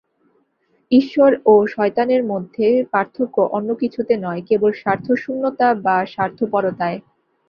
[0.91, 6.97] ঈশ্বর ও শয়তানের মধ্যে পার্থক্য অন্য কিছুতে নয়, কেবল স্বার্থশূন্যতা বা স্বার্থপরতায়।